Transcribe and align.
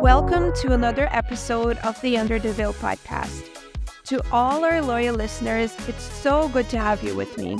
Welcome 0.00 0.52
to 0.60 0.74
another 0.74 1.08
episode 1.10 1.76
of 1.78 2.00
the 2.02 2.16
Under 2.18 2.38
the 2.38 2.52
Veil 2.52 2.72
podcast. 2.72 3.48
To 4.04 4.22
all 4.30 4.64
our 4.64 4.80
loyal 4.80 5.16
listeners, 5.16 5.74
it's 5.88 6.04
so 6.04 6.48
good 6.50 6.68
to 6.68 6.78
have 6.78 7.02
you 7.02 7.16
with 7.16 7.36
me. 7.36 7.58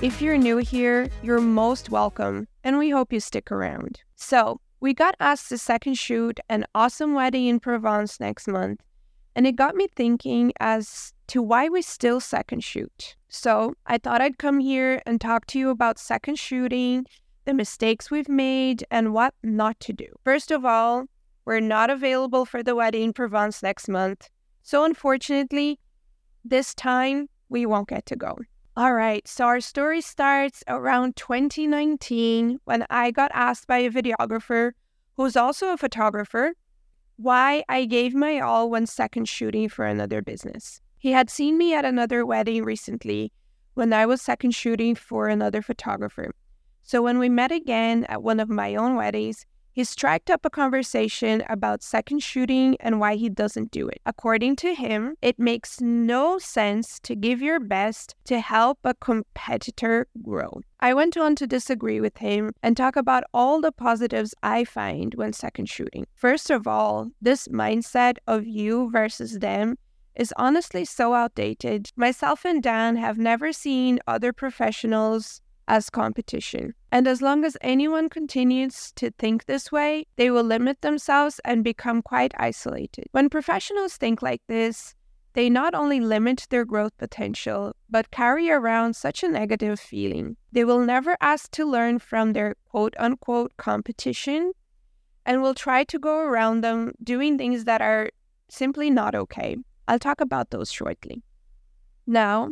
If 0.00 0.22
you're 0.22 0.38
new 0.38 0.58
here, 0.58 1.08
you're 1.20 1.40
most 1.40 1.90
welcome, 1.90 2.46
and 2.62 2.78
we 2.78 2.90
hope 2.90 3.12
you 3.12 3.18
stick 3.18 3.50
around. 3.50 4.02
So, 4.14 4.60
we 4.78 4.94
got 4.94 5.16
asked 5.18 5.48
to 5.48 5.58
second 5.58 5.94
shoot 5.94 6.38
an 6.48 6.64
awesome 6.76 7.12
wedding 7.12 7.48
in 7.48 7.58
Provence 7.58 8.20
next 8.20 8.46
month, 8.46 8.80
and 9.34 9.44
it 9.44 9.56
got 9.56 9.74
me 9.74 9.88
thinking 9.96 10.52
as 10.60 11.12
to 11.26 11.42
why 11.42 11.68
we 11.68 11.82
still 11.82 12.20
second 12.20 12.62
shoot. 12.62 13.16
So, 13.28 13.74
I 13.84 13.98
thought 13.98 14.20
I'd 14.20 14.38
come 14.38 14.60
here 14.60 15.02
and 15.04 15.20
talk 15.20 15.46
to 15.48 15.58
you 15.58 15.70
about 15.70 15.98
second 15.98 16.38
shooting, 16.38 17.04
the 17.46 17.52
mistakes 17.52 18.12
we've 18.12 18.28
made, 18.28 18.86
and 18.92 19.12
what 19.12 19.34
not 19.42 19.80
to 19.80 19.92
do. 19.92 20.06
First 20.22 20.52
of 20.52 20.64
all, 20.64 21.06
we're 21.44 21.60
not 21.60 21.90
available 21.90 22.44
for 22.44 22.62
the 22.62 22.74
wedding 22.74 23.02
in 23.02 23.12
Provence 23.12 23.62
next 23.62 23.88
month, 23.88 24.28
so 24.62 24.84
unfortunately, 24.84 25.78
this 26.44 26.74
time 26.74 27.28
we 27.48 27.66
won't 27.66 27.88
get 27.88 28.06
to 28.06 28.16
go. 28.16 28.38
All 28.76 28.94
right, 28.94 29.26
so 29.28 29.44
our 29.44 29.60
story 29.60 30.00
starts 30.00 30.64
around 30.66 31.16
2019 31.16 32.58
when 32.64 32.86
I 32.90 33.10
got 33.10 33.30
asked 33.32 33.66
by 33.66 33.78
a 33.78 33.90
videographer 33.90 34.72
who's 35.16 35.36
also 35.36 35.72
a 35.72 35.76
photographer 35.76 36.54
why 37.16 37.62
I 37.68 37.84
gave 37.84 38.14
my 38.14 38.40
all 38.40 38.68
when 38.68 38.86
second 38.86 39.28
shooting 39.28 39.68
for 39.68 39.86
another 39.86 40.22
business. 40.22 40.80
He 40.98 41.12
had 41.12 41.30
seen 41.30 41.56
me 41.56 41.74
at 41.74 41.84
another 41.84 42.26
wedding 42.26 42.64
recently 42.64 43.30
when 43.74 43.92
I 43.92 44.06
was 44.06 44.20
second 44.20 44.52
shooting 44.52 44.94
for 44.94 45.28
another 45.28 45.62
photographer. 45.62 46.34
So 46.82 47.02
when 47.02 47.18
we 47.18 47.28
met 47.28 47.52
again 47.52 48.04
at 48.04 48.22
one 48.22 48.40
of 48.40 48.48
my 48.48 48.74
own 48.74 48.96
weddings, 48.96 49.46
he 49.74 49.82
struck 49.82 50.30
up 50.30 50.44
a 50.44 50.50
conversation 50.50 51.42
about 51.48 51.82
second 51.82 52.22
shooting 52.22 52.76
and 52.78 53.00
why 53.00 53.16
he 53.16 53.28
doesn't 53.28 53.72
do 53.72 53.88
it. 53.88 54.00
According 54.06 54.54
to 54.56 54.74
him, 54.74 55.16
it 55.20 55.38
makes 55.38 55.80
no 55.80 56.38
sense 56.38 57.00
to 57.00 57.16
give 57.16 57.42
your 57.42 57.58
best 57.58 58.14
to 58.26 58.38
help 58.38 58.78
a 58.84 58.94
competitor 58.94 60.06
grow. 60.22 60.60
I 60.78 60.94
went 60.94 61.16
on 61.16 61.34
to 61.36 61.46
disagree 61.46 62.00
with 62.00 62.18
him 62.18 62.52
and 62.62 62.76
talk 62.76 62.94
about 62.94 63.24
all 63.34 63.60
the 63.60 63.72
positives 63.72 64.32
I 64.44 64.64
find 64.64 65.14
when 65.16 65.32
second 65.32 65.68
shooting. 65.68 66.06
First 66.14 66.50
of 66.50 66.68
all, 66.68 67.10
this 67.20 67.48
mindset 67.48 68.18
of 68.28 68.46
you 68.46 68.90
versus 68.92 69.40
them 69.40 69.76
is 70.14 70.32
honestly 70.36 70.84
so 70.84 71.14
outdated. 71.14 71.90
Myself 71.96 72.44
and 72.44 72.62
Dan 72.62 72.96
have 72.96 73.18
never 73.18 73.52
seen 73.52 73.98
other 74.06 74.32
professionals 74.32 75.40
as 75.68 75.90
competition. 75.90 76.74
And 76.92 77.08
as 77.08 77.22
long 77.22 77.44
as 77.44 77.56
anyone 77.60 78.08
continues 78.08 78.92
to 78.96 79.10
think 79.12 79.46
this 79.46 79.72
way, 79.72 80.06
they 80.16 80.30
will 80.30 80.44
limit 80.44 80.80
themselves 80.80 81.40
and 81.44 81.64
become 81.64 82.02
quite 82.02 82.32
isolated. 82.38 83.06
When 83.12 83.28
professionals 83.28 83.96
think 83.96 84.22
like 84.22 84.42
this, 84.48 84.94
they 85.34 85.50
not 85.50 85.74
only 85.74 86.00
limit 86.00 86.46
their 86.50 86.64
growth 86.64 86.96
potential, 86.96 87.74
but 87.90 88.12
carry 88.12 88.50
around 88.50 88.94
such 88.94 89.22
a 89.22 89.28
negative 89.28 89.80
feeling. 89.80 90.36
They 90.52 90.64
will 90.64 90.80
never 90.80 91.16
ask 91.20 91.50
to 91.52 91.64
learn 91.64 91.98
from 91.98 92.32
their 92.32 92.54
quote 92.70 92.94
unquote 92.98 93.56
competition 93.56 94.52
and 95.26 95.42
will 95.42 95.54
try 95.54 95.82
to 95.84 95.98
go 95.98 96.20
around 96.20 96.60
them 96.60 96.92
doing 97.02 97.36
things 97.36 97.64
that 97.64 97.80
are 97.80 98.10
simply 98.48 98.90
not 98.90 99.14
okay. 99.14 99.56
I'll 99.88 99.98
talk 99.98 100.20
about 100.20 100.50
those 100.50 100.70
shortly. 100.70 101.22
Now, 102.06 102.50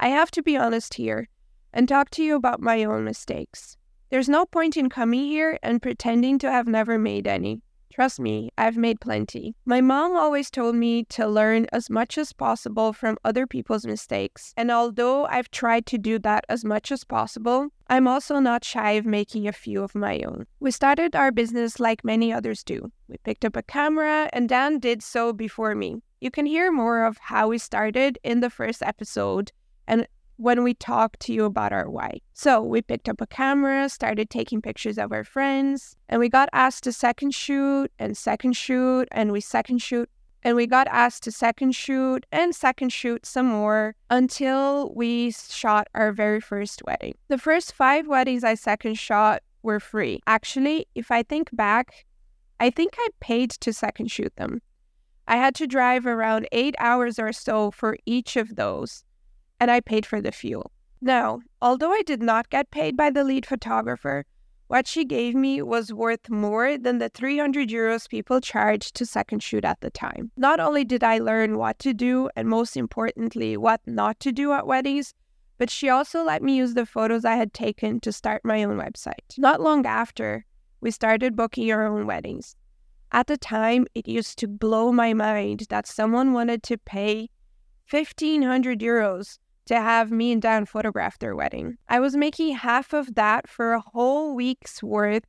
I 0.00 0.08
have 0.08 0.30
to 0.32 0.42
be 0.42 0.56
honest 0.56 0.94
here 0.94 1.28
and 1.76 1.86
talk 1.86 2.08
to 2.08 2.24
you 2.24 2.34
about 2.34 2.62
my 2.62 2.82
own 2.84 3.04
mistakes. 3.04 3.76
There's 4.10 4.30
no 4.30 4.46
point 4.46 4.78
in 4.78 4.88
coming 4.88 5.26
here 5.26 5.58
and 5.62 5.82
pretending 5.82 6.38
to 6.38 6.50
have 6.50 6.66
never 6.66 6.98
made 6.98 7.26
any. 7.26 7.60
Trust 7.92 8.18
me, 8.18 8.50
I've 8.56 8.78
made 8.78 9.00
plenty. 9.00 9.54
My 9.66 9.82
mom 9.82 10.16
always 10.16 10.50
told 10.50 10.74
me 10.74 11.04
to 11.04 11.26
learn 11.26 11.66
as 11.72 11.90
much 11.90 12.16
as 12.16 12.32
possible 12.32 12.94
from 12.94 13.18
other 13.24 13.46
people's 13.46 13.86
mistakes, 13.86 14.54
and 14.56 14.70
although 14.70 15.26
I've 15.26 15.50
tried 15.50 15.84
to 15.86 15.98
do 15.98 16.18
that 16.20 16.44
as 16.48 16.64
much 16.64 16.90
as 16.90 17.04
possible, 17.04 17.68
I'm 17.88 18.08
also 18.08 18.38
not 18.38 18.64
shy 18.64 18.92
of 18.92 19.04
making 19.04 19.46
a 19.46 19.52
few 19.52 19.82
of 19.82 19.94
my 19.94 20.20
own. 20.20 20.46
We 20.60 20.70
started 20.70 21.14
our 21.14 21.30
business 21.30 21.78
like 21.78 22.04
many 22.04 22.32
others 22.32 22.64
do. 22.64 22.90
We 23.08 23.16
picked 23.24 23.44
up 23.44 23.56
a 23.56 23.62
camera, 23.62 24.30
and 24.32 24.48
Dan 24.48 24.78
did 24.78 25.02
so 25.02 25.34
before 25.34 25.74
me. 25.74 26.02
You 26.20 26.30
can 26.30 26.46
hear 26.46 26.72
more 26.72 27.04
of 27.04 27.18
how 27.18 27.48
we 27.48 27.58
started 27.58 28.18
in 28.24 28.40
the 28.40 28.50
first 28.50 28.82
episode, 28.82 29.52
and 29.86 30.06
when 30.36 30.62
we 30.62 30.74
talk 30.74 31.18
to 31.18 31.32
you 31.32 31.44
about 31.44 31.72
our 31.72 31.88
why. 31.88 32.20
So 32.34 32.62
we 32.62 32.82
picked 32.82 33.08
up 33.08 33.20
a 33.20 33.26
camera, 33.26 33.88
started 33.88 34.30
taking 34.30 34.60
pictures 34.60 34.98
of 34.98 35.12
our 35.12 35.24
friends, 35.24 35.96
and 36.08 36.20
we 36.20 36.28
got 36.28 36.48
asked 36.52 36.84
to 36.84 36.92
second 36.92 37.34
shoot 37.34 37.90
and 37.98 38.16
second 38.16 38.54
shoot, 38.54 39.08
and 39.12 39.32
we 39.32 39.40
second 39.40 39.78
shoot. 39.78 40.08
And 40.42 40.54
we 40.54 40.68
got 40.68 40.86
asked 40.88 41.24
to 41.24 41.32
second 41.32 41.74
shoot 41.74 42.24
and 42.30 42.54
second 42.54 42.90
shoot 42.90 43.26
some 43.26 43.46
more 43.46 43.96
until 44.10 44.92
we 44.94 45.32
shot 45.32 45.88
our 45.94 46.12
very 46.12 46.40
first 46.40 46.82
wedding. 46.86 47.14
The 47.28 47.38
first 47.38 47.72
five 47.72 48.06
weddings 48.06 48.44
I 48.44 48.54
second 48.54 48.96
shot 48.96 49.42
were 49.62 49.80
free. 49.80 50.20
Actually, 50.28 50.86
if 50.94 51.10
I 51.10 51.24
think 51.24 51.48
back, 51.52 52.06
I 52.60 52.70
think 52.70 52.94
I 52.96 53.08
paid 53.18 53.50
to 53.50 53.72
second 53.72 54.10
shoot 54.12 54.34
them. 54.36 54.62
I 55.26 55.36
had 55.36 55.56
to 55.56 55.66
drive 55.66 56.06
around 56.06 56.46
eight 56.52 56.76
hours 56.78 57.18
or 57.18 57.32
so 57.32 57.72
for 57.72 57.96
each 58.06 58.36
of 58.36 58.54
those 58.54 59.02
and 59.60 59.70
I 59.70 59.80
paid 59.80 60.06
for 60.06 60.20
the 60.20 60.32
fuel. 60.32 60.70
Now, 61.00 61.40
although 61.60 61.92
I 61.92 62.02
did 62.02 62.22
not 62.22 62.50
get 62.50 62.70
paid 62.70 62.96
by 62.96 63.10
the 63.10 63.24
lead 63.24 63.46
photographer, 63.46 64.24
what 64.68 64.88
she 64.88 65.04
gave 65.04 65.34
me 65.34 65.62
was 65.62 65.92
worth 65.92 66.28
more 66.28 66.76
than 66.76 66.98
the 66.98 67.08
300 67.08 67.68
euros 67.68 68.08
people 68.08 68.40
charged 68.40 68.96
to 68.96 69.06
second 69.06 69.42
shoot 69.42 69.64
at 69.64 69.80
the 69.80 69.90
time. 69.90 70.32
Not 70.36 70.58
only 70.58 70.84
did 70.84 71.04
I 71.04 71.18
learn 71.18 71.56
what 71.58 71.78
to 71.80 71.94
do, 71.94 72.28
and 72.34 72.48
most 72.48 72.76
importantly, 72.76 73.56
what 73.56 73.80
not 73.86 74.18
to 74.20 74.32
do 74.32 74.52
at 74.52 74.66
weddings, 74.66 75.14
but 75.58 75.70
she 75.70 75.88
also 75.88 76.24
let 76.24 76.42
me 76.42 76.56
use 76.56 76.74
the 76.74 76.84
photos 76.84 77.24
I 77.24 77.36
had 77.36 77.54
taken 77.54 78.00
to 78.00 78.12
start 78.12 78.44
my 78.44 78.64
own 78.64 78.76
website. 78.76 79.38
Not 79.38 79.60
long 79.60 79.86
after, 79.86 80.44
we 80.80 80.90
started 80.90 81.36
booking 81.36 81.70
our 81.70 81.86
own 81.86 82.06
weddings. 82.06 82.56
At 83.12 83.28
the 83.28 83.38
time, 83.38 83.86
it 83.94 84.08
used 84.08 84.38
to 84.40 84.48
blow 84.48 84.90
my 84.90 85.14
mind 85.14 85.66
that 85.70 85.86
someone 85.86 86.32
wanted 86.32 86.62
to 86.64 86.76
pay 86.76 87.30
1500 87.88 88.80
euros 88.80 89.38
to 89.66 89.80
have 89.80 90.10
me 90.10 90.32
and 90.32 90.40
Dan 90.40 90.64
photograph 90.64 91.18
their 91.18 91.36
wedding. 91.36 91.76
I 91.88 92.00
was 92.00 92.16
making 92.16 92.54
half 92.54 92.92
of 92.92 93.14
that 93.14 93.48
for 93.48 93.72
a 93.72 93.80
whole 93.80 94.34
week's 94.34 94.82
worth 94.82 95.24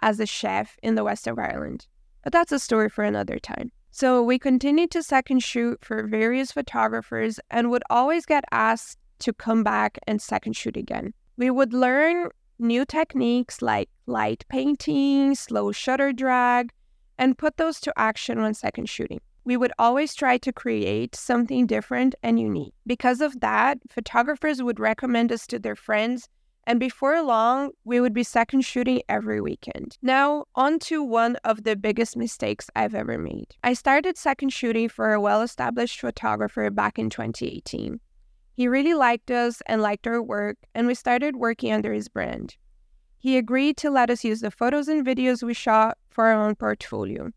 as 0.00 0.18
a 0.18 0.26
chef 0.26 0.76
in 0.82 0.94
the 0.94 1.04
west 1.04 1.26
of 1.26 1.38
Ireland. 1.38 1.86
But 2.24 2.32
that's 2.32 2.52
a 2.52 2.58
story 2.58 2.88
for 2.88 3.04
another 3.04 3.38
time. 3.38 3.70
So 3.90 4.22
we 4.22 4.38
continued 4.38 4.90
to 4.92 5.02
second 5.02 5.42
shoot 5.42 5.84
for 5.84 6.06
various 6.06 6.52
photographers 6.52 7.38
and 7.50 7.70
would 7.70 7.82
always 7.90 8.24
get 8.24 8.44
asked 8.50 8.98
to 9.20 9.32
come 9.32 9.62
back 9.62 9.98
and 10.06 10.20
second 10.20 10.56
shoot 10.56 10.76
again. 10.76 11.12
We 11.36 11.50
would 11.50 11.74
learn 11.74 12.30
new 12.58 12.84
techniques 12.84 13.60
like 13.60 13.90
light 14.06 14.44
painting, 14.48 15.34
slow 15.34 15.72
shutter 15.72 16.12
drag, 16.12 16.72
and 17.18 17.36
put 17.36 17.56
those 17.56 17.80
to 17.80 17.92
action 17.96 18.40
when 18.40 18.54
second 18.54 18.88
shooting 18.88 19.20
we 19.44 19.56
would 19.56 19.72
always 19.78 20.14
try 20.14 20.38
to 20.38 20.52
create 20.52 21.14
something 21.16 21.66
different 21.66 22.14
and 22.22 22.38
unique. 22.38 22.74
Because 22.86 23.20
of 23.20 23.40
that, 23.40 23.78
photographers 23.90 24.62
would 24.62 24.78
recommend 24.78 25.32
us 25.32 25.46
to 25.48 25.58
their 25.58 25.76
friends, 25.76 26.28
and 26.64 26.78
before 26.78 27.20
long, 27.22 27.70
we 27.84 28.00
would 28.00 28.14
be 28.14 28.22
second 28.22 28.60
shooting 28.60 29.02
every 29.08 29.40
weekend. 29.40 29.98
Now, 30.00 30.44
on 30.54 30.78
to 30.80 31.02
one 31.02 31.36
of 31.44 31.64
the 31.64 31.74
biggest 31.74 32.16
mistakes 32.16 32.70
I've 32.76 32.94
ever 32.94 33.18
made. 33.18 33.56
I 33.64 33.72
started 33.72 34.16
second 34.16 34.50
shooting 34.50 34.88
for 34.88 35.12
a 35.12 35.20
well 35.20 35.42
established 35.42 36.00
photographer 36.00 36.70
back 36.70 36.98
in 36.98 37.10
2018. 37.10 37.98
He 38.54 38.68
really 38.68 38.94
liked 38.94 39.30
us 39.30 39.60
and 39.66 39.82
liked 39.82 40.06
our 40.06 40.22
work, 40.22 40.56
and 40.74 40.86
we 40.86 40.94
started 40.94 41.36
working 41.36 41.72
under 41.72 41.92
his 41.92 42.08
brand. 42.08 42.56
He 43.18 43.36
agreed 43.36 43.76
to 43.78 43.90
let 43.90 44.10
us 44.10 44.24
use 44.24 44.40
the 44.40 44.50
photos 44.50 44.88
and 44.88 45.06
videos 45.06 45.42
we 45.42 45.54
shot 45.54 45.96
for 46.10 46.26
our 46.26 46.44
own 46.44 46.54
portfolio. 46.54 47.30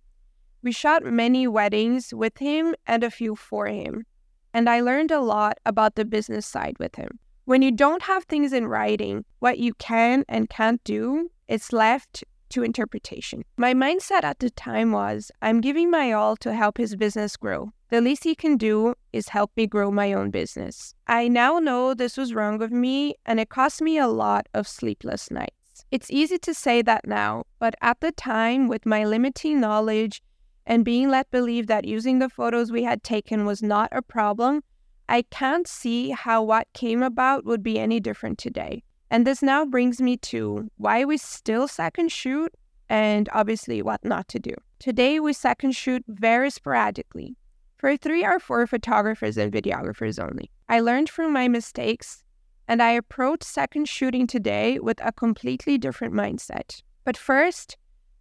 We 0.66 0.72
shot 0.72 1.04
many 1.06 1.48
weddings 1.48 2.12
with 2.12 2.40
him 2.40 2.74
and 2.88 3.04
a 3.04 3.12
few 3.12 3.36
for 3.36 3.68
him, 3.68 4.04
and 4.52 4.68
I 4.68 4.80
learned 4.82 5.12
a 5.12 5.20
lot 5.20 5.60
about 5.64 5.94
the 5.94 6.06
business 6.06 6.48
side 6.48 6.76
with 6.80 6.96
him. 6.96 7.20
When 7.44 7.62
you 7.62 7.72
don't 7.72 8.02
have 8.02 8.24
things 8.24 8.52
in 8.52 8.66
writing, 8.66 9.26
what 9.38 9.60
you 9.60 9.76
can 9.76 10.26
and 10.28 10.50
can't 10.50 10.84
do, 10.84 11.30
it's 11.48 11.72
left 11.72 12.24
to 12.50 12.64
interpretation. 12.64 13.44
My 13.58 13.76
mindset 13.76 14.24
at 14.24 14.40
the 14.40 14.50
time 14.50 14.92
was 14.92 15.32
I'm 15.40 15.62
giving 15.62 15.92
my 15.92 16.12
all 16.14 16.36
to 16.38 16.52
help 16.52 16.80
his 16.80 16.96
business 16.96 17.38
grow. 17.38 17.72
The 17.90 18.02
least 18.02 18.24
he 18.24 18.34
can 18.34 18.58
do 18.58 18.96
is 19.14 19.30
help 19.30 19.52
me 19.56 19.68
grow 19.68 19.92
my 19.92 20.14
own 20.14 20.32
business. 20.32 20.96
I 21.06 21.28
now 21.28 21.60
know 21.60 21.94
this 21.94 22.18
was 22.18 22.34
wrong 22.34 22.64
of 22.64 22.72
me 22.72 23.14
and 23.24 23.40
it 23.40 23.50
cost 23.50 23.84
me 23.84 24.00
a 24.00 24.08
lot 24.08 24.48
of 24.56 24.68
sleepless 24.68 25.30
nights. 25.30 25.86
It's 25.92 26.10
easy 26.10 26.40
to 26.40 26.54
say 26.54 26.82
that 26.82 27.06
now, 27.06 27.44
but 27.60 27.76
at 27.82 28.00
the 28.00 28.12
time, 28.12 28.68
with 28.68 28.86
my 28.86 29.04
limiting 29.04 29.60
knowledge 29.60 30.24
and 30.66 30.86
being 30.86 31.10
let 31.10 31.30
believe 31.32 31.68
that 31.68 31.86
using 31.86 32.20
the 32.20 32.30
photos 32.30 32.72
we 32.72 32.84
had 32.84 33.04
taken 33.04 33.46
was 33.46 33.62
not 33.62 33.90
a 33.92 34.02
problem, 34.02 34.64
I 35.08 35.22
can't 35.24 35.68
see 35.68 36.10
how 36.12 36.42
what 36.44 36.68
came 36.74 37.04
about 37.04 37.46
would 37.46 37.62
be 37.62 37.78
any 37.78 38.00
different 38.00 38.38
today. 38.38 38.84
And 39.12 39.26
this 39.26 39.44
now 39.44 39.66
brings 39.66 40.02
me 40.02 40.18
to 40.18 40.70
why 40.78 41.06
we 41.06 41.18
still 41.18 41.68
second 41.68 42.12
shoot 42.12 42.52
and 42.90 43.30
obviously 43.34 43.82
what 43.82 44.04
not 44.04 44.28
to 44.30 44.40
do. 44.40 44.54
Today, 44.80 45.20
we 45.20 45.34
second 45.34 45.72
shoot 45.76 46.04
very 46.08 46.50
sporadically 46.50 47.36
for 47.78 47.96
three 47.98 48.26
or 48.26 48.40
four 48.40 48.66
photographers 48.68 49.38
and 49.38 49.52
videographers 49.52 50.22
only. 50.22 50.50
I 50.70 50.80
learned 50.80 51.10
from 51.10 51.32
my 51.32 51.48
mistakes 51.48 52.24
and 52.68 52.82
I 52.82 52.92
approach 52.92 53.44
second 53.44 53.88
shooting 53.88 54.26
today 54.26 54.80
with 54.80 55.00
a 55.04 55.12
completely 55.12 55.78
different 55.78 56.14
mindset. 56.14 56.82
But 57.04 57.16
first, 57.16 57.78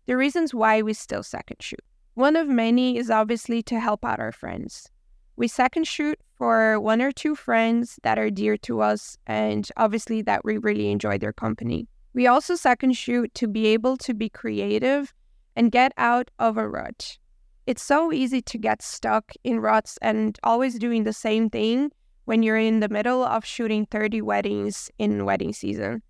the 0.06 0.16
reasons 0.16 0.52
why 0.52 0.82
we 0.82 0.92
still 0.92 1.22
second 1.22 1.56
shoot. 1.60 1.80
One 2.14 2.36
of 2.36 2.46
many 2.46 2.96
is 2.96 3.10
obviously 3.10 3.60
to 3.64 3.80
help 3.80 4.04
out 4.04 4.20
our 4.20 4.30
friends. 4.30 4.88
We 5.34 5.48
second 5.48 5.88
shoot 5.88 6.16
for 6.38 6.78
one 6.78 7.02
or 7.02 7.10
two 7.10 7.34
friends 7.34 7.98
that 8.04 8.20
are 8.20 8.30
dear 8.30 8.56
to 8.58 8.82
us 8.82 9.18
and 9.26 9.68
obviously 9.76 10.22
that 10.22 10.44
we 10.44 10.58
really 10.58 10.92
enjoy 10.92 11.18
their 11.18 11.32
company. 11.32 11.88
We 12.12 12.28
also 12.28 12.54
second 12.54 12.92
shoot 12.92 13.34
to 13.34 13.48
be 13.48 13.66
able 13.66 13.96
to 13.96 14.14
be 14.14 14.28
creative 14.28 15.12
and 15.56 15.72
get 15.72 15.92
out 15.98 16.30
of 16.38 16.56
a 16.56 16.68
rut. 16.68 17.18
It's 17.66 17.82
so 17.82 18.12
easy 18.12 18.40
to 18.42 18.58
get 18.58 18.80
stuck 18.80 19.32
in 19.42 19.58
ruts 19.58 19.98
and 20.00 20.38
always 20.44 20.78
doing 20.78 21.02
the 21.02 21.12
same 21.12 21.50
thing 21.50 21.90
when 22.26 22.44
you're 22.44 22.56
in 22.56 22.78
the 22.78 22.88
middle 22.88 23.24
of 23.24 23.44
shooting 23.44 23.86
30 23.86 24.22
weddings 24.22 24.88
in 25.00 25.24
wedding 25.24 25.52
season. 25.52 26.00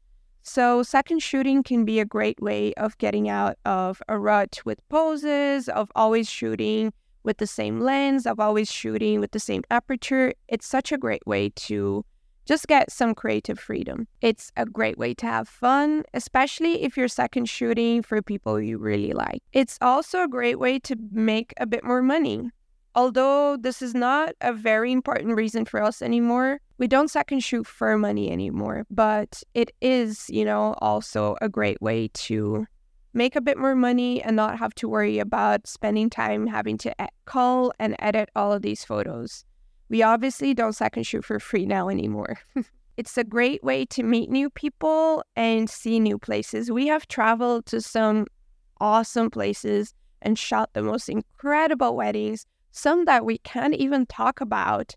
So, 0.47 0.83
second 0.83 1.21
shooting 1.21 1.63
can 1.63 1.87
be 1.87 2.01
a 2.01 2.05
great 2.05 2.41
way 2.41 2.75
of 2.75 2.99
getting 2.99 3.31
out 3.31 3.57
of 3.65 4.03
a 4.09 4.19
rut 4.19 4.61
with 4.67 4.87
poses, 4.91 5.71
of 5.71 5.91
always 5.97 6.29
shooting 6.29 6.93
with 7.23 7.39
the 7.39 7.47
same 7.47 7.81
lens, 7.81 8.27
of 8.27 8.39
always 8.39 8.71
shooting 8.71 9.21
with 9.21 9.31
the 9.31 9.41
same 9.41 9.63
aperture. 9.71 10.35
It's 10.49 10.67
such 10.67 10.93
a 10.93 10.99
great 10.99 11.27
way 11.27 11.49
to 11.67 12.05
just 12.45 12.69
get 12.69 12.93
some 12.93 13.15
creative 13.15 13.59
freedom. 13.59 14.07
It's 14.21 14.53
a 14.55 14.67
great 14.67 14.99
way 14.99 15.15
to 15.15 15.27
have 15.27 15.49
fun, 15.49 16.05
especially 16.13 16.83
if 16.83 16.95
you're 16.95 17.09
second 17.09 17.49
shooting 17.49 18.03
for 18.03 18.21
people 18.21 18.61
you 18.61 18.77
really 18.77 19.15
like. 19.15 19.43
It's 19.55 19.79
also 19.81 20.25
a 20.25 20.29
great 20.29 20.59
way 20.59 20.79
to 20.81 20.95
make 21.11 21.55
a 21.57 21.65
bit 21.67 21.85
more 21.85 22.03
money. 22.03 22.51
Although 22.97 23.57
this 23.57 23.83
is 23.83 23.93
not 23.95 24.35
a 24.41 24.53
very 24.53 24.93
important 24.93 25.35
reason 25.35 25.65
for 25.65 25.83
us 25.83 26.01
anymore, 26.01 26.61
we 26.79 26.87
don't 26.87 27.11
second 27.11 27.41
shoot 27.41 27.67
for 27.67 27.99
money 27.99 28.31
anymore, 28.31 28.87
but 28.89 29.43
it 29.55 29.73
is, 29.81 30.27
you 30.29 30.45
know, 30.45 30.75
also 30.79 31.37
a 31.41 31.49
great 31.49 31.81
way 31.83 32.09
to 32.15 32.67
make 33.13 33.35
a 33.35 33.41
bit 33.41 33.59
more 33.59 33.75
money 33.75 34.23
and 34.23 34.37
not 34.37 34.59
have 34.59 34.75
to 34.77 34.89
worry 34.89 35.19
about 35.19 35.67
spending 35.67 36.09
time 36.09 36.47
having 36.47 36.79
to 36.79 36.95
call 37.27 37.73
and 37.79 37.97
edit 37.99 38.29
all 38.37 38.53
of 38.53 38.63
these 38.63 38.85
photos. 38.85 39.45
We 39.89 40.03
obviously 40.03 40.55
don't 40.55 40.73
second 40.73 41.05
shoot 41.05 41.25
for 41.25 41.41
free 41.41 41.67
now 41.67 41.89
anymore. 41.89 42.39
it's 42.97 43.19
a 43.19 43.25
great 43.25 43.63
way 43.65 43.87
to 43.87 44.03
meet 44.03 44.31
new 44.31 44.51
people 44.51 45.25
and 45.35 45.69
see 45.69 45.99
new 45.99 46.19
places. 46.19 46.71
We 46.71 46.87
have 46.89 47.09
traveled 47.09 47.67
to 47.67 47.81
some 47.81 48.27
awesome 48.81 49.31
places 49.31 49.95
and 50.23 50.39
shot 50.39 50.71
the 50.73 50.83
most 50.83 51.09
incredible 51.09 51.97
weddings 51.97 52.47
some 52.75 53.05
that 53.05 53.25
we 53.25 53.39
can't 53.39 53.75
even 53.75 54.05
talk 54.07 54.41
about 54.41 54.95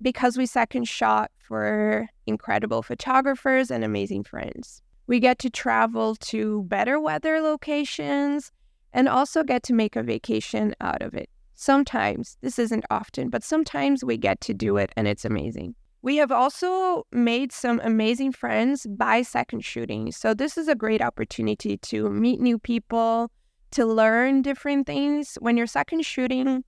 because 0.00 0.38
we 0.38 0.46
second 0.46 0.88
shot 0.88 1.30
for 1.38 2.08
incredible 2.26 2.82
photographers 2.82 3.70
and 3.70 3.84
amazing 3.84 4.24
friends. 4.24 4.82
We 5.06 5.20
get 5.20 5.38
to 5.40 5.50
travel 5.50 6.16
to 6.16 6.62
better 6.64 6.98
weather 6.98 7.40
locations 7.40 8.50
and 8.92 9.08
also 9.08 9.42
get 9.42 9.62
to 9.64 9.74
make 9.74 9.96
a 9.96 10.02
vacation 10.02 10.74
out 10.80 11.02
of 11.02 11.14
it. 11.14 11.28
Sometimes, 11.56 12.38
this 12.40 12.58
isn't 12.58 12.86
often, 12.90 13.28
but 13.28 13.44
sometimes 13.44 14.02
we 14.02 14.16
get 14.16 14.40
to 14.42 14.54
do 14.54 14.78
it 14.78 14.90
and 14.96 15.06
it's 15.06 15.26
amazing. 15.26 15.74
We 16.00 16.16
have 16.16 16.32
also 16.32 17.06
made 17.12 17.52
some 17.52 17.82
amazing 17.84 18.32
friends 18.32 18.86
by 18.86 19.20
second 19.20 19.62
shooting. 19.62 20.10
So, 20.12 20.32
this 20.32 20.56
is 20.56 20.68
a 20.68 20.74
great 20.74 21.02
opportunity 21.02 21.76
to 21.76 22.08
meet 22.08 22.40
new 22.40 22.58
people, 22.58 23.30
to 23.72 23.84
learn 23.84 24.40
different 24.40 24.86
things. 24.86 25.36
When 25.40 25.58
you're 25.58 25.66
second 25.66 26.06
shooting, 26.06 26.64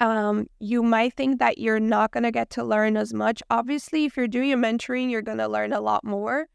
um, 0.00 0.46
you 0.58 0.82
might 0.82 1.14
think 1.14 1.38
that 1.38 1.58
you're 1.58 1.78
not 1.78 2.10
going 2.10 2.22
to 2.24 2.30
get 2.30 2.50
to 2.50 2.64
learn 2.64 2.96
as 2.96 3.12
much. 3.12 3.42
Obviously, 3.50 4.06
if 4.06 4.16
you're 4.16 4.26
doing 4.26 4.52
a 4.52 4.56
mentoring, 4.56 5.10
you're 5.10 5.22
going 5.22 5.38
to 5.38 5.48
learn 5.48 5.72
a 5.72 5.80
lot 5.80 6.04
more. 6.04 6.46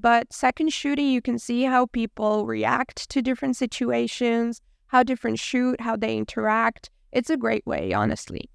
But 0.00 0.32
second 0.32 0.72
shooting, 0.72 1.08
you 1.08 1.20
can 1.20 1.38
see 1.38 1.64
how 1.64 1.86
people 1.86 2.46
react 2.46 3.10
to 3.10 3.20
different 3.20 3.56
situations, 3.56 4.62
how 4.86 5.02
different 5.02 5.38
shoot, 5.38 5.80
how 5.80 5.96
they 5.96 6.16
interact. 6.16 6.88
It's 7.12 7.30
a 7.30 7.36
great 7.36 7.66
way, 7.66 7.92
honestly. 7.92 8.48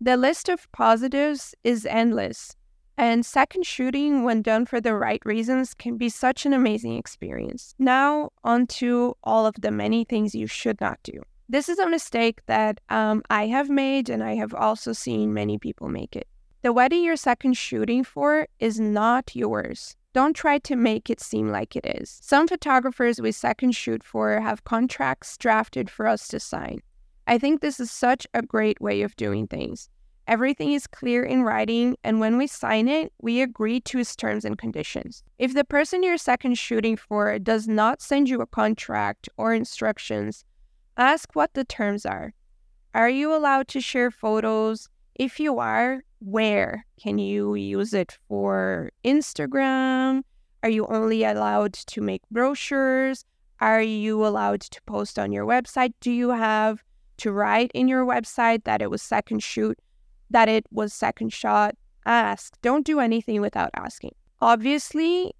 The 0.00 0.16
list 0.16 0.48
of 0.48 0.70
positives 0.72 1.54
is 1.64 1.86
endless. 1.86 2.54
And 2.98 3.24
second 3.24 3.64
shooting, 3.64 4.24
when 4.24 4.42
done 4.42 4.66
for 4.66 4.80
the 4.80 4.94
right 4.94 5.22
reasons, 5.24 5.72
can 5.72 5.96
be 5.96 6.08
such 6.08 6.44
an 6.44 6.52
amazing 6.52 6.96
experience. 6.96 7.74
Now, 7.78 8.30
on 8.42 8.66
to 8.78 9.14
all 9.22 9.46
of 9.46 9.54
the 9.60 9.70
many 9.70 10.04
things 10.04 10.34
you 10.34 10.48
should 10.48 10.80
not 10.80 10.98
do. 11.04 11.22
This 11.50 11.70
is 11.70 11.78
a 11.78 11.88
mistake 11.88 12.44
that 12.44 12.78
um, 12.90 13.22
I 13.30 13.46
have 13.46 13.70
made, 13.70 14.10
and 14.10 14.22
I 14.22 14.34
have 14.34 14.52
also 14.52 14.92
seen 14.92 15.32
many 15.32 15.56
people 15.56 15.88
make 15.88 16.14
it. 16.14 16.28
The 16.60 16.74
wedding 16.74 17.02
you're 17.02 17.16
second 17.16 17.54
shooting 17.56 18.04
for 18.04 18.46
is 18.58 18.78
not 18.78 19.34
yours. 19.34 19.96
Don't 20.12 20.36
try 20.36 20.58
to 20.58 20.76
make 20.76 21.08
it 21.08 21.20
seem 21.20 21.48
like 21.48 21.74
it 21.74 21.86
is. 21.86 22.18
Some 22.20 22.48
photographers 22.48 23.18
we 23.18 23.32
second 23.32 23.72
shoot 23.72 24.04
for 24.04 24.40
have 24.40 24.64
contracts 24.64 25.38
drafted 25.38 25.88
for 25.88 26.06
us 26.06 26.28
to 26.28 26.38
sign. 26.38 26.80
I 27.26 27.38
think 27.38 27.62
this 27.62 27.80
is 27.80 27.90
such 27.90 28.26
a 28.34 28.42
great 28.42 28.78
way 28.80 29.00
of 29.00 29.16
doing 29.16 29.46
things. 29.46 29.88
Everything 30.26 30.74
is 30.74 30.86
clear 30.86 31.24
in 31.24 31.44
writing, 31.44 31.96
and 32.04 32.20
when 32.20 32.36
we 32.36 32.46
sign 32.46 32.88
it, 32.88 33.10
we 33.22 33.40
agree 33.40 33.80
to 33.80 34.00
its 34.00 34.14
terms 34.14 34.44
and 34.44 34.58
conditions. 34.58 35.22
If 35.38 35.54
the 35.54 35.64
person 35.64 36.02
you're 36.02 36.18
second 36.18 36.58
shooting 36.58 36.98
for 36.98 37.38
does 37.38 37.66
not 37.66 38.02
send 38.02 38.28
you 38.28 38.42
a 38.42 38.46
contract 38.46 39.30
or 39.38 39.54
instructions, 39.54 40.44
Ask 40.98 41.36
what 41.36 41.54
the 41.54 41.64
terms 41.64 42.04
are. 42.04 42.34
Are 42.92 43.08
you 43.08 43.32
allowed 43.32 43.68
to 43.68 43.80
share 43.80 44.10
photos? 44.10 44.88
If 45.14 45.38
you 45.38 45.60
are, 45.60 46.02
where? 46.18 46.86
Can 47.00 47.18
you 47.18 47.54
use 47.54 47.94
it 47.94 48.18
for 48.26 48.90
Instagram? 49.04 50.22
Are 50.64 50.68
you 50.68 50.86
only 50.86 51.22
allowed 51.22 51.74
to 51.74 52.00
make 52.00 52.22
brochures? 52.32 53.24
Are 53.60 53.80
you 53.80 54.26
allowed 54.26 54.62
to 54.62 54.82
post 54.82 55.20
on 55.20 55.30
your 55.30 55.46
website? 55.46 55.92
Do 56.00 56.10
you 56.10 56.30
have 56.30 56.82
to 57.18 57.30
write 57.30 57.70
in 57.74 57.86
your 57.86 58.04
website 58.04 58.64
that 58.64 58.82
it 58.82 58.90
was 58.90 59.00
second 59.00 59.40
shoot, 59.44 59.78
that 60.30 60.48
it 60.48 60.66
was 60.72 60.92
second 60.92 61.32
shot? 61.32 61.76
Ask. 62.06 62.60
Don't 62.60 62.84
do 62.84 62.98
anything 62.98 63.40
without 63.40 63.70
asking. 63.76 64.16
Obviously, 64.40 65.32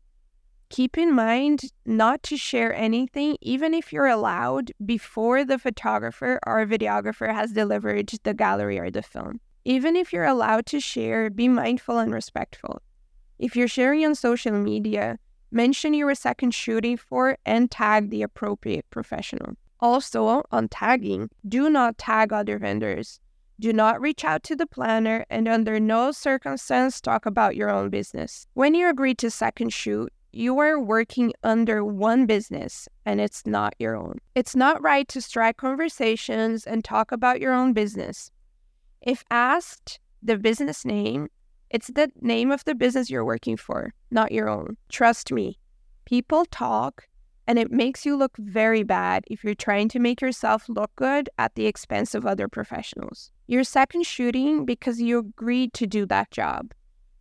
keep 0.71 0.99
in 0.99 1.15
mind 1.15 1.73
not 1.87 2.23
to 2.25 2.37
share 2.37 2.75
anything, 2.75 3.37
even 3.41 3.75
if 3.75 3.93
you're 3.93 4.07
allowed, 4.07 4.73
before 4.85 5.45
the 5.45 5.59
photographer 5.59 6.39
or 6.47 6.67
videographer 6.67 7.33
has 7.33 7.53
delivered 7.53 8.11
the 8.23 8.35
gallery 8.35 8.79
or 8.79 8.91
the 8.91 9.03
film. 9.03 9.41
Even 9.65 9.97
if 9.97 10.13
you're 10.13 10.25
allowed 10.25 10.67
to 10.67 10.81
share, 10.81 11.31
be 11.31 11.49
mindful 11.49 11.99
and 11.99 12.13
respectful. 12.13 12.81
If 13.39 13.55
you're 13.55 13.69
sharing 13.69 14.05
on 14.05 14.15
social 14.15 14.53
media, 14.53 15.19
mention 15.51 15.95
you 15.95 16.07
were 16.07 16.15
second 16.15 16.55
shooting 16.55 16.97
for 16.97 17.39
and 17.47 17.71
tag 17.71 18.11
the 18.11 18.23
appropriate 18.23 18.89
professional. 18.91 19.55
Also, 19.81 20.43
on 20.51 20.69
tagging, 20.69 21.31
do 21.47 21.71
not 21.71 21.99
tag 21.99 22.33
other 22.33 22.59
vendors. 22.59 23.21
Do 23.61 23.73
not 23.73 24.01
reach 24.01 24.25
out 24.25 24.43
to 24.45 24.57
the 24.57 24.67
planner 24.67 25.25
and 25.31 25.49
under 25.49 25.81
no 25.81 26.13
circumstance 26.13 27.01
talk 27.01 27.27
about 27.27 27.57
your 27.57 27.71
own 27.71 27.91
business. 27.91 28.47
When 28.55 28.75
you 28.75 28.89
agree 28.89 29.15
to 29.17 29.31
second 29.31 29.73
shoot, 29.73 30.13
you 30.33 30.59
are 30.59 30.79
working 30.79 31.33
under 31.43 31.85
one 31.85 32.27
business 32.27 32.89
and 33.07 33.21
it's 33.21 33.47
not 33.47 33.75
your 33.79 33.97
own. 33.97 34.19
It's 34.35 34.55
not 34.55 34.83
right 34.83 35.09
to 35.09 35.21
strike 35.21 35.57
conversations 35.57 36.65
and 36.65 36.85
talk 36.85 37.13
about 37.13 37.41
your 37.41 37.53
own 37.53 37.73
business. 37.73 38.31
If 39.01 39.25
asked 39.31 40.01
the 40.23 40.37
business 40.37 40.85
name, 40.85 41.29
it's 41.71 41.89
the 41.89 42.11
name 42.21 42.51
of 42.51 42.65
the 42.65 42.75
business 42.75 43.11
you're 43.11 43.25
working 43.25 43.57
for, 43.57 43.93
not 44.11 44.33
your 44.33 44.49
own. 44.49 44.77
Trust 44.89 45.33
me, 45.33 45.59
people 46.05 46.45
talk 46.51 47.09
and 47.47 47.59
it 47.59 47.73
makes 47.73 48.05
you 48.05 48.15
look 48.15 48.37
very 48.37 48.83
bad 48.83 49.25
if 49.29 49.43
you're 49.43 49.55
trying 49.55 49.89
to 49.89 49.99
make 49.99 50.21
yourself 50.21 50.69
look 50.69 50.91
good 50.97 51.31
at 51.39 51.55
the 51.55 51.67
expense 51.67 52.15
of 52.15 52.27
other 52.27 52.47
professionals. 52.47 53.33
You're 53.47 53.65
second 53.65 54.05
shooting 54.05 54.67
because 54.67 55.01
you 55.01 55.19
agreed 55.19 55.73
to 55.75 55.87
do 55.87 56.05
that 56.07 56.31
job. 56.31 56.73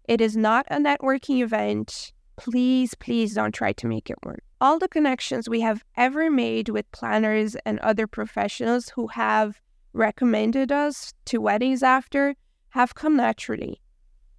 It 0.03 0.19
is 0.19 0.35
not 0.35 0.65
a 0.69 0.77
networking 0.77 1.41
event 1.41 2.11
please, 2.37 2.95
please 2.95 3.33
don't 3.33 3.51
try 3.51 3.73
to 3.73 3.87
make 3.87 4.09
it 4.09 4.17
work. 4.23 4.41
All 4.61 4.79
the 4.79 4.87
connections 4.87 5.49
we 5.49 5.61
have 5.61 5.83
ever 5.95 6.31
made 6.31 6.69
with 6.69 6.89
planners 6.91 7.55
and 7.65 7.79
other 7.79 8.07
professionals 8.07 8.89
who 8.89 9.07
have 9.07 9.59
recommended 9.93 10.71
us 10.71 11.13
to 11.25 11.39
weddings 11.39 11.83
after 11.83 12.35
have 12.69 12.95
come 12.95 13.17
naturally. 13.17 13.81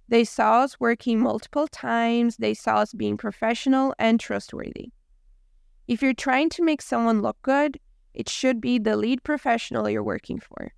They 0.07 0.23
saw 0.23 0.61
us 0.61 0.79
working 0.79 1.19
multiple 1.19 1.67
times, 1.67 2.37
they 2.37 2.53
saw 2.53 2.77
us 2.77 2.93
being 2.93 3.17
professional 3.17 3.93
and 3.99 4.19
trustworthy. 4.19 4.89
If 5.87 6.01
you're 6.01 6.13
trying 6.13 6.49
to 6.51 6.63
make 6.63 6.81
someone 6.81 7.21
look 7.21 7.37
good, 7.41 7.79
it 8.13 8.27
should 8.27 8.59
be 8.59 8.79
the 8.79 8.97
lead 8.97 9.23
professional 9.23 9.89
you're 9.89 10.03
working 10.03 10.39
for. 10.39 10.73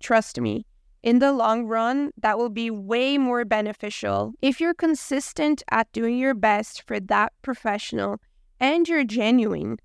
Trust 0.00 0.40
me, 0.40 0.64
in 1.02 1.18
the 1.18 1.32
long 1.32 1.66
run, 1.66 2.12
that 2.18 2.38
will 2.38 2.48
be 2.48 2.70
way 2.70 3.18
more 3.18 3.44
beneficial. 3.44 4.32
If 4.40 4.60
you're 4.60 4.74
consistent 4.74 5.62
at 5.70 5.90
doing 5.92 6.16
your 6.16 6.34
best 6.34 6.82
for 6.86 7.00
that 7.00 7.32
professional 7.42 8.20
and 8.60 8.88
you're 8.88 9.04
genuine, 9.04 9.78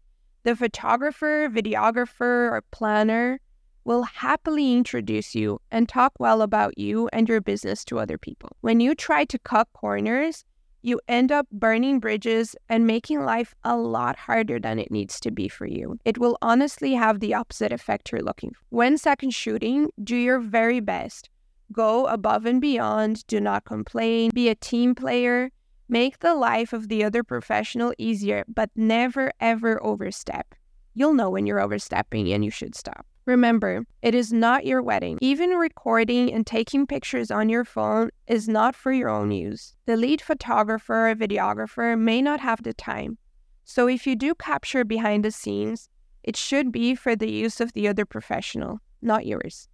The 0.48 0.56
photographer, 0.56 1.50
videographer, 1.50 2.50
or 2.52 2.64
planner 2.72 3.42
will 3.84 4.04
happily 4.04 4.72
introduce 4.72 5.36
you 5.36 5.60
and 5.72 5.90
talk 5.90 6.14
well 6.20 6.42
about 6.42 6.78
you 6.78 7.10
and 7.12 7.28
your 7.28 7.42
business 7.42 7.84
to 7.84 8.00
other 8.00 8.18
people. 8.18 8.56
When 8.62 8.80
you 8.80 8.96
try 8.96 9.26
to 9.26 9.38
cut 9.40 9.68
corners, 9.74 10.46
you 10.88 11.02
end 11.08 11.32
up 11.32 11.46
burning 11.52 12.00
bridges 12.00 12.56
and 12.70 12.88
making 12.88 13.24
life 13.24 13.54
a 13.64 13.76
lot 13.76 14.16
harder 14.16 14.58
than 14.58 14.80
it 14.80 14.90
needs 14.90 15.20
to 15.20 15.32
be 15.32 15.50
for 15.50 15.66
you. 15.66 16.00
It 16.06 16.18
will 16.18 16.38
honestly 16.42 16.94
have 16.94 17.20
the 17.20 17.34
opposite 17.34 17.74
effect 17.74 18.12
you're 18.12 18.22
looking 18.22 18.52
for. 18.52 18.62
When 18.70 18.98
second 18.98 19.32
shooting, 19.32 19.90
do 20.02 20.16
your 20.16 20.40
very 20.40 20.80
best. 20.80 21.30
Go 21.74 22.08
above 22.08 22.46
and 22.46 22.62
beyond, 22.62 23.28
do 23.28 23.42
not 23.42 23.66
complain, 23.66 24.32
be 24.34 24.48
a 24.48 24.56
team 24.56 24.96
player, 24.96 25.52
make 25.90 26.20
the 26.20 26.36
life 26.36 26.72
of 26.72 26.88
the 26.88 27.04
other 27.04 27.24
professional 27.24 27.94
easier, 27.98 28.46
but 28.48 28.70
never 28.76 29.34
ever 29.42 29.84
overstep. 29.84 30.56
You'll 30.94 31.14
know 31.14 31.30
when 31.30 31.46
you're 31.46 31.60
overstepping 31.60 32.32
and 32.32 32.46
you 32.46 32.52
should 32.52 32.76
stop. 32.76 33.06
Remember, 33.28 33.86
it 34.02 34.16
is 34.16 34.32
not 34.32 34.66
your 34.66 34.82
wedding. 34.82 35.18
Even 35.20 35.50
recording 35.50 36.32
and 36.32 36.48
taking 36.48 36.88
pictures 36.88 37.30
on 37.30 37.50
your 37.50 37.66
phone 37.66 38.10
is 38.26 38.48
not 38.48 38.74
for 38.74 38.94
your 38.94 39.10
own 39.10 39.32
use. 39.32 39.76
The 39.86 39.98
lead 39.98 40.22
photographer 40.22 41.10
or 41.10 41.14
videographer 41.16 42.00
may 42.00 42.22
not 42.22 42.40
have 42.40 42.64
the 42.64 42.74
time. 42.74 43.18
So 43.66 43.90
if 43.90 44.08
you 44.08 44.16
do 44.16 44.34
capture 44.34 44.86
behind 44.86 45.26
the 45.26 45.32
scenes, 45.32 45.90
it 46.24 46.38
should 46.38 46.72
be 46.72 46.96
for 46.96 47.18
the 47.18 47.30
use 47.30 47.60
of 47.60 47.74
the 47.74 47.90
other 47.90 48.06
professional, 48.06 48.80
not 49.02 49.26
yours. 49.26 49.68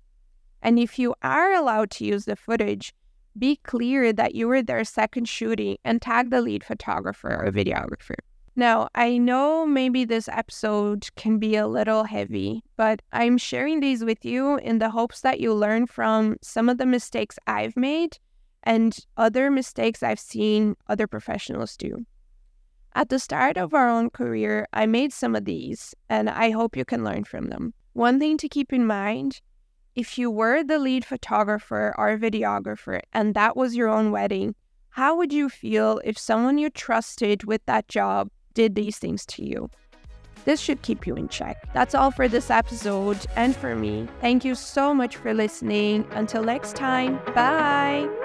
And 0.64 0.80
if 0.80 0.98
you 0.98 1.14
are 1.22 1.54
allowed 1.54 1.92
to 1.92 2.06
use 2.06 2.26
the 2.26 2.36
footage, 2.36 2.92
be 3.38 3.58
clear 3.58 4.12
that 4.14 4.34
you 4.34 4.48
were 4.48 4.64
there 4.64 4.84
second 4.84 5.30
shooting 5.30 5.78
and 5.86 6.02
tag 6.02 6.32
the 6.32 6.42
lead 6.42 6.64
photographer 6.64 7.30
or 7.30 7.52
videographer. 7.52 8.16
Now, 8.56 8.90
I 8.94 9.18
know 9.18 9.66
maybe 9.66 10.06
this 10.06 10.28
episode 10.28 11.08
can 11.16 11.40
be 11.40 11.56
a 11.56 11.68
little 11.68 12.04
heavy, 12.04 12.62
but 12.78 13.02
I'm 13.12 13.40
sharing 13.40 13.80
these 13.80 14.04
with 14.04 14.24
you 14.24 14.58
in 14.58 14.78
the 14.78 14.92
hopes 14.92 15.22
that 15.22 15.40
you 15.40 15.56
learn 15.56 15.88
from 15.88 16.38
some 16.44 16.70
of 16.70 16.78
the 16.78 16.86
mistakes 16.86 17.40
I've 17.48 17.76
made 17.76 18.20
and 18.62 18.96
other 19.18 19.50
mistakes 19.50 20.04
I've 20.04 20.20
seen 20.20 20.76
other 20.88 21.08
professionals 21.08 21.76
do. 21.76 22.06
At 22.94 23.10
the 23.10 23.18
start 23.18 23.58
of 23.58 23.74
our 23.74 23.90
own 23.90 24.12
career, 24.12 24.68
I 24.72 24.86
made 24.86 25.12
some 25.14 25.36
of 25.36 25.46
these, 25.46 25.96
and 26.08 26.30
I 26.30 26.52
hope 26.52 26.78
you 26.78 26.86
can 26.86 27.04
learn 27.04 27.24
from 27.24 27.48
them. 27.48 27.74
One 27.94 28.20
thing 28.20 28.38
to 28.38 28.48
keep 28.48 28.72
in 28.72 28.86
mind 28.86 29.42
if 29.96 30.18
you 30.18 30.30
were 30.30 30.64
the 30.64 30.80
lead 30.80 31.06
photographer 31.06 31.94
or 31.98 32.18
videographer 32.18 33.00
and 33.14 33.34
that 33.36 33.56
was 33.56 33.76
your 33.76 33.90
own 33.90 34.12
wedding, 34.12 34.56
how 34.90 35.16
would 35.18 35.34
you 35.34 35.50
feel 35.50 36.02
if 36.04 36.18
someone 36.18 36.58
you 36.60 36.70
trusted 36.70 37.44
with 37.46 37.64
that 37.66 37.88
job 37.88 38.30
did 38.54 38.76
these 38.76 38.98
things 38.98 39.26
to 39.28 39.46
you. 39.46 39.70
This 40.46 40.60
should 40.60 40.82
keep 40.82 41.08
you 41.08 41.16
in 41.16 41.30
check. 41.30 41.58
That's 41.74 41.96
all 41.96 42.12
for 42.12 42.28
this 42.28 42.50
episode 42.50 43.26
and 43.36 43.56
for 43.56 43.76
me. 43.76 44.08
Thank 44.20 44.44
you 44.44 44.56
so 44.56 44.94
much 44.94 45.16
for 45.16 45.34
listening. 45.34 46.06
Until 46.12 46.44
next 46.44 46.76
time, 46.76 47.20
bye. 47.34 48.23